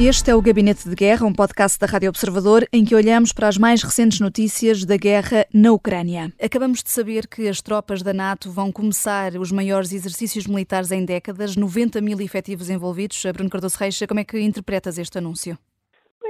[0.00, 3.48] Este é o Gabinete de Guerra, um podcast da Rádio Observador em que olhamos para
[3.48, 6.32] as mais recentes notícias da guerra na Ucrânia.
[6.40, 11.04] Acabamos de saber que as tropas da NATO vão começar os maiores exercícios militares em
[11.04, 13.26] décadas, 90 mil efetivos envolvidos.
[13.34, 15.58] Bruno Cardoso Reis, como é que interpretas este anúncio?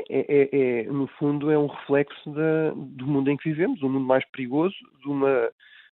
[0.09, 3.91] É, é, é, no fundo, é um reflexo da, do mundo em que vivemos, um
[3.91, 5.51] mundo mais perigoso, de uma,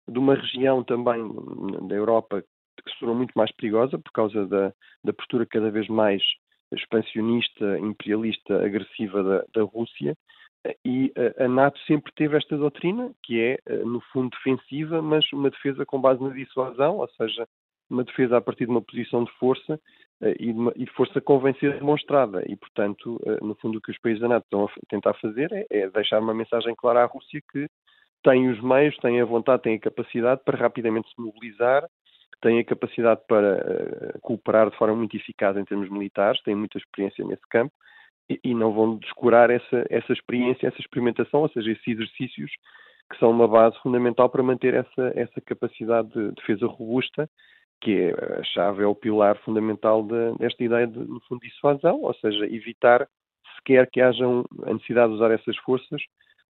[0.09, 1.21] de uma região também
[1.87, 2.43] da Europa
[2.83, 4.73] que se tornou muito mais perigosa por causa da,
[5.05, 6.23] da postura cada vez mais
[6.77, 10.17] expansionista, imperialista, agressiva da, da Rússia,
[10.85, 15.51] e a NATO sempre teve esta doutrina, que é, eh, no fundo, defensiva, mas uma
[15.51, 17.47] defesa com base na dissuasão, ou seja,
[17.89, 19.81] uma defesa a partir de uma posição de força
[20.23, 22.43] eh, e de, uma, e de força convencer demonstrada.
[22.49, 25.53] E, portanto, eh, no fundo, o que os países da NATO estão a tentar fazer
[25.53, 27.69] é, é deixar uma mensagem clara à Rússia que
[28.25, 31.87] tem os meios, tem a vontade, tem a capacidade para rapidamente se mobilizar
[32.41, 36.79] têm a capacidade para uh, cooperar de forma muito eficaz em termos militares, têm muita
[36.79, 37.73] experiência nesse campo
[38.29, 42.51] e, e, não vão descurar essa, essa experiência, essa experimentação, ou seja, esses exercícios
[43.11, 47.31] que são uma base fundamental para manter essa, essa capacidade de defesa robusta,
[47.81, 52.03] que é a chave, é o pilar fundamental de, desta ideia de, no fundo, dissuasão,
[52.03, 53.07] ou seja, evitar
[53.57, 56.03] sequer que haja a necessidade de usar essas forças,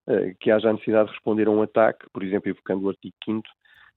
[0.09, 3.15] uh, que haja a necessidade de responder a um ataque, por exemplo, evocando o artigo
[3.25, 3.47] 5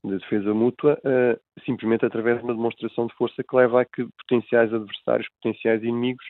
[0.04, 4.08] de defesa mútua, uh, simplesmente através de uma demonstração de força que leva a que
[4.20, 6.26] potenciais adversários, potenciais inimigos,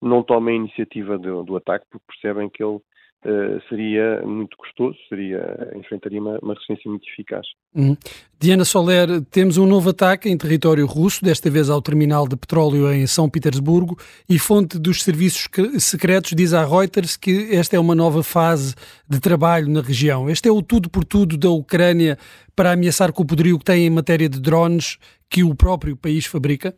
[0.00, 2.80] não tomem a iniciativa do, do ataque, porque percebem que ele
[3.24, 7.46] Uh, seria muito custoso, seria, enfrentaria uma, uma resistência muito eficaz.
[7.72, 7.96] Uhum.
[8.40, 12.92] Diana Soler, temos um novo ataque em território russo, desta vez ao terminal de petróleo
[12.92, 13.96] em São Petersburgo,
[14.28, 15.48] e fonte dos serviços
[15.78, 18.74] secretos diz à Reuters que esta é uma nova fase
[19.08, 20.28] de trabalho na região.
[20.28, 22.18] Este é o tudo por tudo da Ucrânia
[22.56, 24.98] para ameaçar com o poderio que tem em matéria de drones
[25.30, 26.74] que o próprio país fabrica?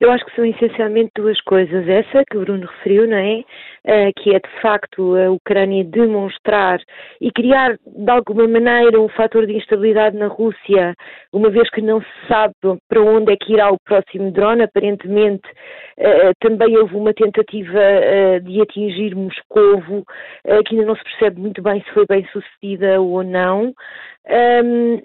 [0.00, 1.88] Eu acho que são essencialmente duas coisas.
[1.88, 3.42] Essa que o Bruno referiu, não é?
[3.86, 6.80] Uh, que é de facto a Ucrânia demonstrar
[7.20, 10.94] e criar de alguma maneira um fator de instabilidade na Rússia,
[11.32, 12.54] uma vez que não se sabe
[12.88, 14.62] para onde é que irá o próximo drone.
[14.62, 15.48] Aparentemente
[15.98, 20.04] uh, também houve uma tentativa uh, de atingir Moscovo,
[20.66, 23.72] que ainda não se percebe muito bem se foi bem sucedida ou não.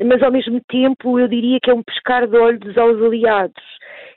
[0.06, 3.64] Mas ao mesmo tempo eu diria que é um pescar de olhos aos aliados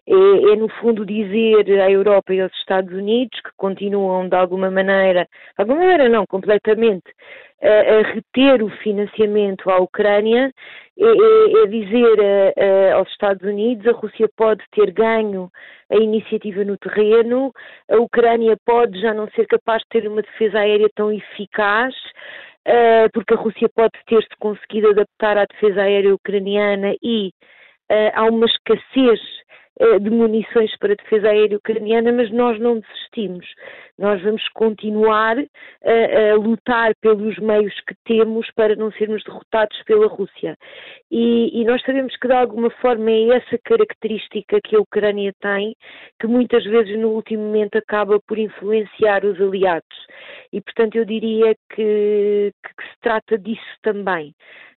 [0.08, 4.70] é, é, no fundo dizer à Europa e aos Estados Unidos que continuam de alguma
[4.70, 7.12] maneira, alguma maneira não, completamente,
[7.62, 10.52] a, a reter o financiamento à Ucrânia,
[10.98, 15.50] é, é, é dizer a, a, aos Estados Unidos a Rússia pode ter ganho
[15.90, 17.52] a iniciativa no terreno,
[17.90, 21.94] a Ucrânia pode já não ser capaz de ter uma defesa aérea tão eficaz,
[22.68, 27.28] Uh, porque a Rússia pode ter-se conseguido adaptar à defesa aérea ucraniana e
[27.88, 29.20] uh, há uma escassez
[30.00, 33.46] de munições para a defesa aérea ucraniana, mas nós não desistimos.
[33.98, 40.06] Nós vamos continuar a, a, lutar pelos meios que temos para não sermos derrotados pela
[40.06, 40.56] Rússia.
[41.10, 45.74] E, e, nós sabemos que, de alguma forma, é essa característica que a Ucrânia tem,
[46.20, 50.06] que muitas vezes no último momento acaba por influenciar os aliados.
[50.52, 54.34] E, portanto, eu diria que, que, que se trata disso também.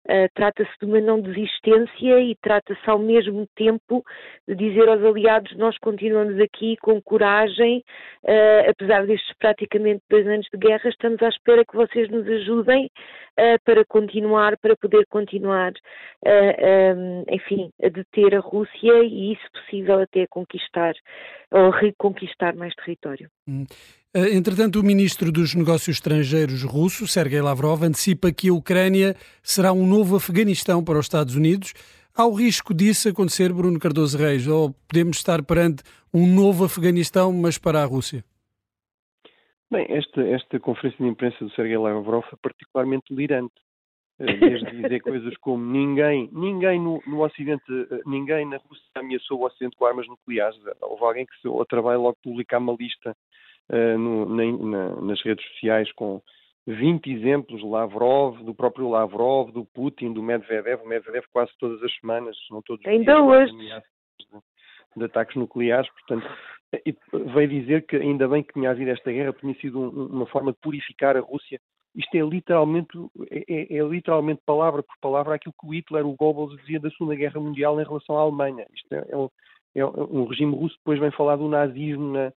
[0.07, 4.03] Uh, trata-se de uma não desistência e trata-se ao mesmo tempo
[4.47, 7.83] de dizer aos aliados nós continuamos aqui com coragem,
[8.23, 12.85] uh, apesar destes praticamente dois anos de guerra, estamos à espera que vocês nos ajudem
[12.85, 15.73] uh, para continuar, para poder continuar,
[16.25, 20.93] um, enfim, a deter a Rússia e, isso possível, até conquistar
[21.51, 23.29] ou reconquistar mais território.
[23.47, 23.65] Hum.
[24.11, 29.71] Eh, entretanto, o ministro dos Negócios Estrangeiros russo, Sergei Lavrov, antecipa que a Ucrânia será
[29.71, 31.73] um novo Afeganistão para os Estados Unidos.
[32.17, 37.31] Há o risco disso acontecer, Bruno Cardoso Reis, ou podemos estar perante um novo Afeganistão,
[37.31, 38.23] mas para a Rússia?
[39.69, 43.53] Bem, esta, esta conferência de imprensa do Sergei Lavrov é particularmente delirante.
[44.19, 49.39] Eh, desde dizer coisas como ninguém, ninguém no, no, Ocidente, eh, ninguém na Rússia ameaçou
[49.39, 50.57] o Ocidente com armas nucleares.
[50.81, 53.15] Houve alguém que se ao trabalho logo publicar uma lista
[53.69, 56.21] uh, no, na, nas redes sociais com
[56.67, 61.93] 20 exemplos, Lavrov, do próprio Lavrov, do Putin, do Medvedev, o Medvedev quase todas as
[61.99, 63.51] semanas, não todos os Ainda hoje.
[63.51, 63.81] De,
[64.97, 66.27] de, ataques nucleares, portanto,
[66.85, 66.95] e
[67.33, 70.51] veio dizer que ainda bem que tinha havido esta guerra, tinha sido um, uma forma
[70.51, 71.59] de purificar a Rússia.
[71.95, 72.89] Isto é literalmente,
[73.31, 76.91] é, é, é, literalmente palavra por palavra aquilo que o Hitler, o Goebbels dizia da
[76.91, 78.67] Segunda Guerra Mundial em relação à Alemanha.
[78.75, 79.29] Isto é, é um,
[79.73, 82.31] é um regime russo, depois vem falar do nazismo na,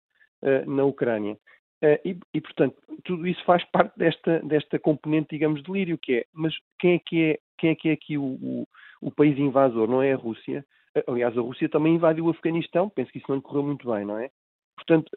[0.67, 1.37] na Ucrânia.
[1.83, 6.19] Uh, e, e, portanto, tudo isso faz parte desta, desta componente, digamos, de lírio, que
[6.19, 8.69] é, mas quem é que é, quem é, que é aqui o, o,
[9.01, 9.89] o país invasor?
[9.89, 10.65] Não é a Rússia?
[10.97, 14.05] Uh, aliás, a Rússia também invadiu o Afeganistão, penso que isso não correu muito bem,
[14.05, 14.31] não é?
[14.83, 15.11] portanto,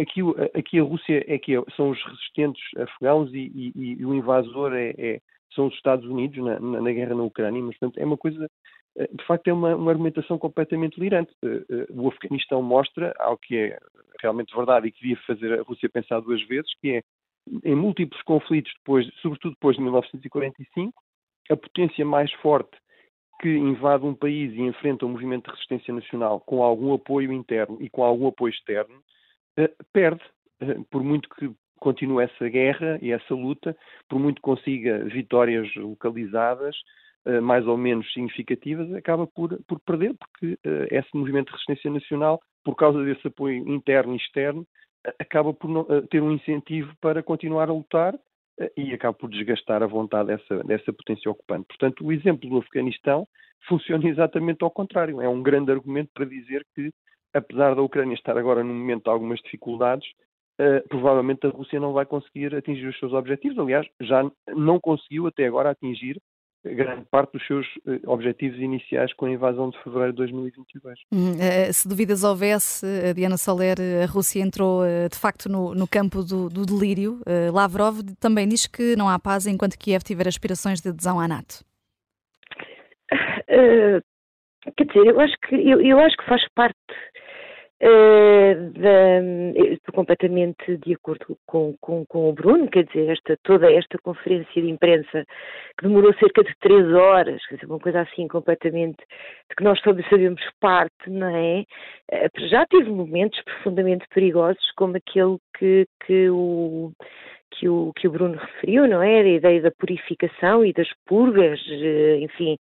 [0.00, 0.20] aqui,
[0.56, 4.72] aqui a Rússia é que é, são os resistentes afegãos e, e, e o invasor
[4.72, 5.20] é, é,
[5.52, 8.50] são os Estados Unidos na, na, na, guerra na Ucrânia, mas portanto é uma coisa,
[8.96, 11.32] de facto é uma, uma argumentação completamente delirante.
[11.90, 13.78] O Afeganistão mostra algo que é
[14.20, 17.02] realmente verdade e que devia fazer a Rússia pensar duas vezes, que é
[17.64, 20.92] em múltiplos conflitos, depois, sobretudo depois de 1945,
[21.50, 22.76] a potência mais forte
[23.40, 27.76] que invade um país e enfrenta um movimento de resistência nacional com algum apoio interno
[27.80, 29.02] e com algum apoio externo,
[29.58, 30.22] eh, perde,
[30.60, 31.50] eh, por muito que
[31.84, 33.76] continue essa guerra e essa luta,
[34.08, 36.74] por muito consiga vitórias localizadas,
[37.26, 40.58] eh, mais ou menos significativas, acaba por, por perder, porque
[40.90, 44.66] esse movimento de resistência nacional, por causa desse apoio interno e externo,
[45.20, 48.14] acaba por não, ter um incentivo para continuar a lutar
[48.76, 51.66] e acaba por desgastar a vontade dessa, dessa potência ocupante.
[51.66, 53.26] Portanto, o exemplo do Afeganistão
[53.68, 55.20] funciona exatamente ao contrário.
[55.20, 56.90] É um grande argumento para dizer que,
[57.32, 60.06] apesar da Ucrânia estar agora num momento de algumas dificuldades,
[60.60, 63.58] uh, provavelmente a Rússia não vai conseguir atingir os seus objetivos.
[63.58, 64.22] Aliás, já
[64.54, 66.20] não conseguiu até agora atingir
[66.66, 70.98] grande parte dos seus uh, objetivos iniciais com a invasão de fevereiro de 2022.
[71.12, 76.22] Hum, uh, se dúvidas houvesse, Diana Soler, a Rússia entrou de facto no, no campo
[76.22, 77.20] do, do delírio.
[77.52, 81.64] Lavrov também diz que não há paz enquanto Kiev tiver aspirações de adesão à NATO.
[84.76, 86.74] quer dizer, eu acho que eu, eu acho que faz parte
[87.86, 89.20] Uh, da,
[89.74, 94.62] estou completamente de acordo com, com, com, o Bruno, quer dizer, esta, toda esta conferência
[94.62, 95.26] de imprensa
[95.76, 99.04] que demorou cerca de três horas, quer dizer, uma coisa assim completamente
[99.50, 101.66] de que nós todos sabemos parte, não é?
[102.10, 106.90] Uh, já tive momentos profundamente perigosos, como aquele que, que o
[107.50, 109.20] que o, que o Bruno referiu, não é?
[109.20, 112.56] A ideia da purificação e das purgas, eh, enfim,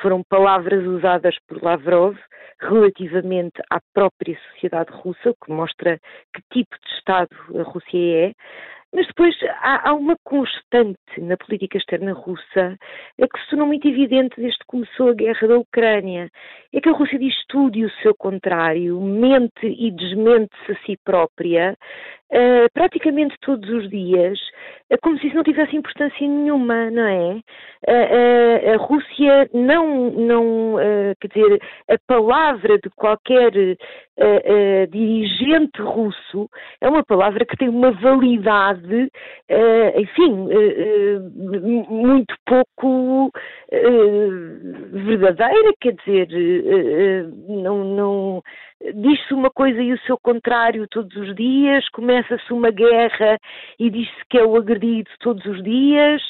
[0.00, 2.16] foram palavras usadas por Lavrov
[2.60, 5.98] relativamente à própria sociedade russa, o que mostra
[6.34, 8.32] que tipo de Estado a Rússia é,
[8.92, 12.78] mas depois há, há, uma constante na política externa russa
[13.18, 16.30] é que se tornou muito evidente desde que começou a guerra da Ucrânia.
[16.72, 20.98] É que a Rússia diz tudo e o seu contrário, mente e desmente-se a si
[21.04, 21.76] própria,
[22.32, 24.38] uh, praticamente todos os dias,
[24.90, 27.40] uh, como se isso não tivesse importância nenhuma, não é?
[27.86, 30.74] Uh, a Rússia não, não
[31.20, 33.52] quer dizer, a palavra de qualquer
[34.90, 36.48] dirigente russo
[36.80, 39.10] é uma palavra que tem uma validade,
[39.96, 40.48] enfim,
[41.88, 43.30] muito pouco
[44.92, 46.28] verdadeira, quer dizer,
[47.48, 48.42] não, não
[48.80, 53.38] diz-se uma coisa e o seu contrário todos os dias, começa-se uma guerra
[53.78, 56.22] e diz-se que é o agredido todos os dias,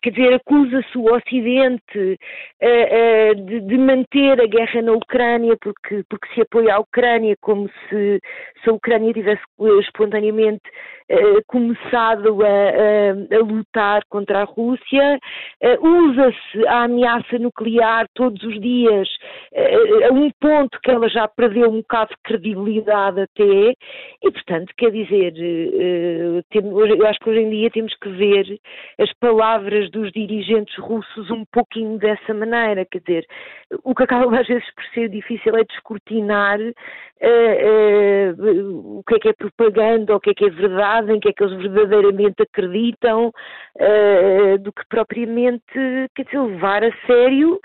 [0.00, 6.02] quer dizer, acusa-se o Ocidente uh, uh, de, de, manter a guerra na Ucrânia porque,
[6.08, 8.20] porque se apoia à Ucrânia como se,
[8.62, 9.42] se a Ucrânia tivesse
[9.80, 10.62] espontaneamente
[11.46, 15.18] começado a, a, a, lutar contra a Rússia,
[15.80, 19.08] usa-se a ameaça nuclear todos os dias
[20.06, 23.74] a um ponto que ela já perdeu um bocado de credibilidade até,
[24.22, 28.58] e portanto, quer dizer, eh, eu acho que hoje em dia temos que ver
[28.98, 33.26] as palavras dos dirigentes russos um pouquinho dessa maneira, quer dizer,
[33.84, 36.72] o que acaba às vezes por ser difícil é descortinar uh,
[38.34, 41.28] uh, o que é que é propaganda, o que é que é verdade, em que
[41.28, 43.32] é que eles verdadeiramente acreditam,
[44.60, 45.62] do que propriamente,
[46.14, 47.58] quer dizer, levar a sério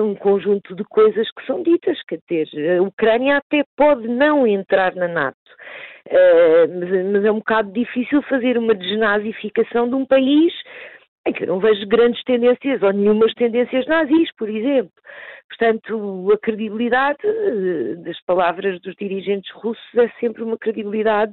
[0.00, 4.94] um conjunto de coisas que são ditas, quer dizer, a Ucrânia até pode não entrar
[4.94, 5.36] na NATO,
[7.12, 10.52] mas é um bocado difícil fazer uma desnazificação de um país
[11.26, 14.92] em que eu não vejo grandes tendências ou nenhumas tendências nazis, por exemplo.
[15.48, 21.32] Portanto, a credibilidade eh, das palavras dos dirigentes russos é sempre uma credibilidade